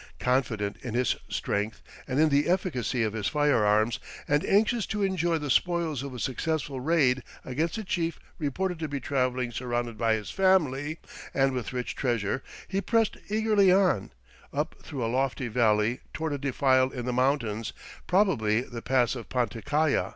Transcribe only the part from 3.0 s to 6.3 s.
of his firearms, and anxious to enjoy the spoils of a